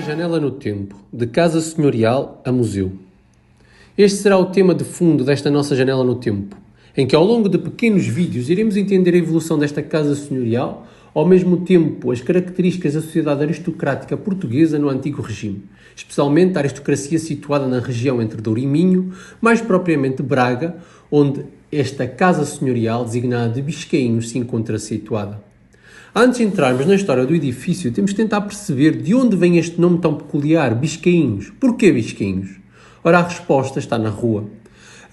janela 0.00 0.40
no 0.40 0.50
tempo, 0.50 0.96
de 1.12 1.26
casa 1.26 1.60
senhorial 1.60 2.40
a 2.44 2.50
museu. 2.50 2.92
Este 3.96 4.18
será 4.18 4.36
o 4.38 4.46
tema 4.46 4.74
de 4.74 4.84
fundo 4.84 5.24
desta 5.24 5.50
nossa 5.50 5.76
janela 5.76 6.02
no 6.02 6.16
tempo, 6.16 6.56
em 6.96 7.06
que 7.06 7.14
ao 7.14 7.24
longo 7.24 7.48
de 7.48 7.58
pequenos 7.58 8.06
vídeos 8.06 8.50
iremos 8.50 8.76
entender 8.76 9.14
a 9.14 9.18
evolução 9.18 9.58
desta 9.58 9.82
casa 9.82 10.14
senhorial, 10.14 10.86
ao 11.14 11.26
mesmo 11.26 11.58
tempo 11.58 12.10
as 12.10 12.20
características 12.20 12.94
da 12.94 13.00
sociedade 13.00 13.42
aristocrática 13.42 14.16
portuguesa 14.16 14.78
no 14.78 14.88
antigo 14.88 15.22
regime, 15.22 15.62
especialmente 15.94 16.56
a 16.56 16.60
aristocracia 16.60 17.18
situada 17.18 17.66
na 17.66 17.78
região 17.78 18.20
entre 18.20 18.40
Douro 18.40 18.60
e 18.60 18.66
Minho, 18.66 19.12
mais 19.40 19.60
propriamente 19.60 20.22
Braga, 20.22 20.76
onde 21.10 21.44
esta 21.70 22.06
casa 22.06 22.44
senhorial 22.44 23.04
designada 23.04 23.54
de 23.54 23.62
Biscainhos 23.62 24.30
se 24.30 24.38
encontra 24.38 24.78
situada. 24.78 25.53
Antes 26.16 26.38
de 26.38 26.44
entrarmos 26.44 26.86
na 26.86 26.94
história 26.94 27.26
do 27.26 27.34
edifício, 27.34 27.90
temos 27.90 28.12
de 28.12 28.16
tentar 28.16 28.42
perceber 28.42 29.02
de 29.02 29.12
onde 29.16 29.34
vem 29.34 29.58
este 29.58 29.80
nome 29.80 29.98
tão 29.98 30.14
peculiar, 30.14 30.72
Biscainhos. 30.72 31.52
Porquê 31.58 31.90
Biscainhos? 31.90 32.50
Ora, 33.02 33.18
a 33.18 33.22
resposta 33.22 33.80
está 33.80 33.98
na 33.98 34.10
rua. 34.10 34.44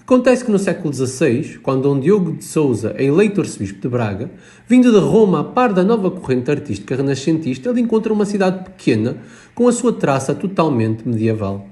Acontece 0.00 0.44
que 0.44 0.52
no 0.52 0.60
século 0.60 0.94
XVI, 0.94 1.58
quando 1.60 1.82
Dom 1.82 1.98
Diogo 1.98 2.34
de 2.34 2.44
Souza 2.44 2.94
é 2.96 3.04
eleito 3.04 3.40
arcebispo 3.40 3.80
de 3.80 3.88
Braga, 3.88 4.30
vindo 4.68 4.92
de 4.92 4.98
Roma 5.00 5.40
a 5.40 5.44
par 5.44 5.72
da 5.72 5.82
nova 5.82 6.08
corrente 6.08 6.52
artística 6.52 6.94
renascentista, 6.94 7.70
ele 7.70 7.80
encontra 7.80 8.12
uma 8.12 8.24
cidade 8.24 8.62
pequena 8.62 9.16
com 9.56 9.66
a 9.66 9.72
sua 9.72 9.92
traça 9.92 10.32
totalmente 10.36 11.02
medieval. 11.08 11.66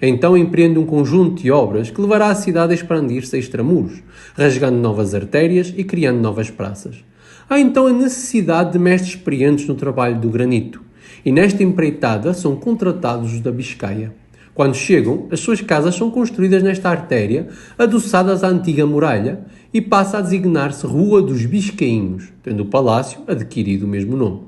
Então 0.00 0.38
empreende 0.38 0.78
um 0.78 0.86
conjunto 0.86 1.42
de 1.42 1.50
obras 1.50 1.90
que 1.90 2.00
levará 2.00 2.28
a 2.28 2.34
cidade 2.34 2.72
a 2.72 2.76
expandir-se 2.76 3.36
extramuros, 3.36 4.02
rasgando 4.34 4.78
novas 4.78 5.14
artérias 5.14 5.70
e 5.76 5.84
criando 5.84 6.22
novas 6.22 6.48
praças. 6.48 7.04
Há 7.52 7.58
então 7.58 7.88
a 7.88 7.92
necessidade 7.92 8.74
de 8.74 8.78
mestres 8.78 9.16
experientes 9.16 9.66
no 9.66 9.74
trabalho 9.74 10.20
do 10.20 10.30
granito, 10.30 10.80
e 11.24 11.32
nesta 11.32 11.64
empreitada 11.64 12.32
são 12.32 12.54
contratados 12.54 13.32
os 13.32 13.40
da 13.40 13.50
Biscaia. 13.50 14.14
Quando 14.54 14.76
chegam, 14.76 15.26
as 15.32 15.40
suas 15.40 15.60
casas 15.60 15.96
são 15.96 16.12
construídas 16.12 16.62
nesta 16.62 16.88
artéria, 16.88 17.48
adoçadas 17.76 18.44
à 18.44 18.48
antiga 18.48 18.86
muralha, 18.86 19.40
e 19.74 19.80
passa 19.80 20.18
a 20.18 20.20
designar-se 20.20 20.86
Rua 20.86 21.20
dos 21.20 21.44
Biscainhos, 21.44 22.28
tendo 22.40 22.62
o 22.62 22.66
palácio 22.66 23.22
adquirido 23.26 23.82
o 23.82 23.88
mesmo 23.88 24.16
nome. 24.16 24.42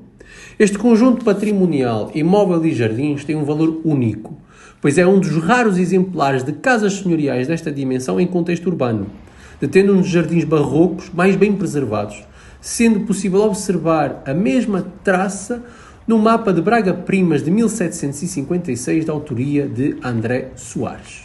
Este 0.57 0.79
conjunto 0.79 1.25
patrimonial, 1.25 2.09
imóvel 2.15 2.65
e 2.65 2.73
jardins 2.73 3.25
tem 3.25 3.35
um 3.35 3.45
valor 3.45 3.81
único, 3.85 4.39
pois 4.81 4.97
é 4.97 5.05
um 5.05 5.19
dos 5.19 5.39
raros 5.39 5.77
exemplares 5.77 6.45
de 6.45 6.53
casas 6.53 6.93
senhoriais 6.99 7.49
desta 7.49 7.73
dimensão 7.73 8.21
em 8.21 8.29
contexto 8.29 8.69
urbano, 8.69 9.09
detendo 9.61 9.93
dos 9.93 10.07
jardins 10.07 10.45
barrocos 10.45 11.11
mais 11.13 11.35
bem 11.35 11.53
preservados, 11.53 12.23
sendo 12.63 13.01
possível 13.01 13.43
observar 13.43 14.23
a 14.25 14.33
mesma 14.33 14.87
traça 15.03 15.65
no 16.07 16.17
mapa 16.17 16.53
de 16.53 16.63
Braga 16.63 16.95
Primas 16.95 17.43
de 17.43 17.51
1756, 17.51 19.05
da 19.05 19.13
autoria 19.13 19.67
de 19.67 19.97
André 20.03 20.53
Soares. 20.55 21.25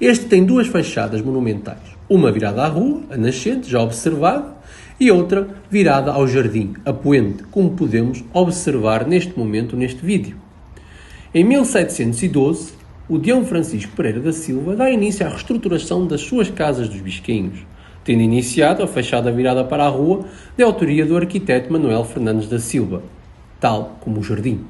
Este 0.00 0.26
tem 0.26 0.44
duas 0.44 0.66
fachadas 0.66 1.22
monumentais, 1.22 1.96
uma 2.08 2.32
virada 2.32 2.64
à 2.64 2.66
rua, 2.66 3.02
a 3.08 3.16
nascente, 3.16 3.70
já 3.70 3.80
observada, 3.80 4.56
e 4.98 5.12
outra 5.12 5.48
virada 5.70 6.10
ao 6.10 6.26
jardim, 6.26 6.74
a 6.84 6.92
poente, 6.92 7.44
como 7.44 7.70
podemos 7.70 8.24
observar 8.32 9.06
neste 9.06 9.38
momento 9.38 9.76
neste 9.76 10.04
vídeo. 10.04 10.36
Em 11.32 11.44
1712, 11.44 12.72
o 13.08 13.16
Deão 13.16 13.44
Francisco 13.44 13.92
Pereira 13.94 14.20
da 14.20 14.32
Silva 14.32 14.74
dá 14.74 14.90
início 14.90 15.24
à 15.24 15.28
reestruturação 15.28 16.04
das 16.04 16.22
suas 16.22 16.50
casas 16.50 16.88
dos 16.88 17.00
bisquinhos, 17.00 17.60
tendo 18.04 18.22
iniciado 18.22 18.82
a 18.82 18.86
fachada 18.86 19.32
virada 19.32 19.64
para 19.64 19.84
a 19.84 19.88
rua 19.88 20.26
de 20.56 20.62
autoria 20.62 21.06
do 21.06 21.16
arquiteto 21.16 21.72
Manuel 21.72 22.04
Fernandes 22.04 22.48
da 22.48 22.58
Silva, 22.58 23.02
tal 23.58 23.96
como 24.00 24.20
o 24.20 24.22
jardim. 24.22 24.60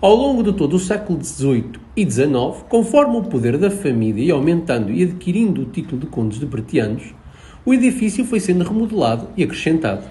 Ao 0.00 0.14
longo 0.14 0.42
de 0.42 0.52
todo 0.52 0.74
o 0.74 0.78
século 0.78 1.22
XVIII 1.22 1.72
e 1.96 2.08
XIX, 2.08 2.64
conforme 2.68 3.16
o 3.16 3.24
poder 3.24 3.58
da 3.58 3.70
família 3.70 4.24
ia 4.24 4.32
aumentando 4.32 4.90
e 4.90 5.02
adquirindo 5.02 5.62
o 5.62 5.66
título 5.66 6.00
de 6.00 6.06
condes 6.06 6.38
de 6.38 6.46
Bertianos, 6.46 7.14
o 7.66 7.74
edifício 7.74 8.24
foi 8.24 8.40
sendo 8.40 8.64
remodelado 8.64 9.28
e 9.36 9.42
acrescentado. 9.42 10.04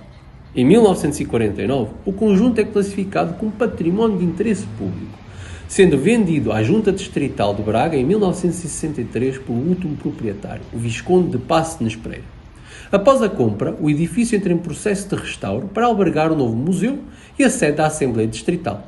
Em 0.54 0.66
1949, 0.66 1.92
o 2.06 2.12
conjunto 2.12 2.60
é 2.60 2.66
classificado 2.66 3.36
como 3.36 3.52
património 3.52 4.18
de 4.18 4.26
interesse 4.26 4.68
público, 4.78 5.18
sendo 5.68 5.98
vendido 5.98 6.52
à 6.52 6.64
Junta 6.64 6.92
Distrital 6.92 7.54
de 7.54 7.62
Braga 7.62 7.98
em 7.98 8.06
1963 8.06 9.38
pelo 9.40 9.60
último 9.60 9.98
proprietário, 9.98 10.62
o 10.74 10.78
Visconde 10.78 11.32
de 11.32 11.38
Passenes 11.38 11.96
Pereira. 11.96 12.24
Após 12.90 13.22
a 13.22 13.28
compra, 13.28 13.76
o 13.82 13.90
edifício 13.90 14.38
entra 14.38 14.54
em 14.54 14.58
processo 14.58 15.10
de 15.10 15.22
restauro 15.22 15.68
para 15.68 15.86
albergar 15.86 16.32
o 16.32 16.36
novo 16.36 16.56
museu 16.56 17.00
e 17.38 17.44
a 17.44 17.50
sede 17.50 17.78
da 17.78 17.88
Assembleia 17.88 18.28
Distrital. 18.28 18.88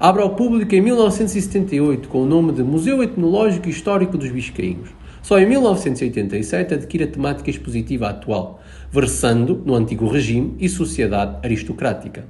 Abre 0.00 0.20
ao 0.20 0.30
público 0.30 0.74
em 0.74 0.80
1978 0.80 2.08
com 2.08 2.24
o 2.24 2.26
nome 2.26 2.52
de 2.52 2.64
Museu 2.64 3.00
Etnológico 3.00 3.68
e 3.68 3.70
Histórico 3.70 4.18
dos 4.18 4.30
Biscainhos. 4.30 4.88
Só 5.22 5.38
em 5.38 5.46
1987 5.46 6.74
adquire 6.74 7.04
a 7.04 7.06
temática 7.06 7.48
expositiva 7.48 8.08
atual, 8.08 8.60
versando 8.90 9.62
no 9.64 9.74
antigo 9.74 10.08
regime 10.08 10.56
e 10.58 10.68
sociedade 10.68 11.38
aristocrática. 11.44 12.26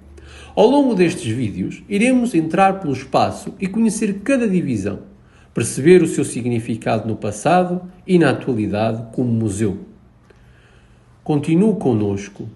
Ao 0.57 0.69
longo 0.69 0.95
destes 0.95 1.27
vídeos, 1.27 1.83
iremos 1.89 2.33
entrar 2.33 2.79
pelo 2.79 2.93
espaço 2.93 3.55
e 3.59 3.67
conhecer 3.67 4.21
cada 4.21 4.47
divisão, 4.47 5.01
perceber 5.53 6.01
o 6.01 6.07
seu 6.07 6.25
significado 6.25 7.09
no 7.09 7.17
passado 7.17 7.83
e 8.07 8.21
na 8.21 8.31
atualidade 8.31 9.05
como 9.13 9.33
museu. 9.33 9.81
Continue 11.25 11.75
conosco 11.75 12.49